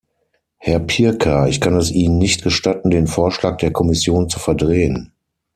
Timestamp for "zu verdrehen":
4.29-5.11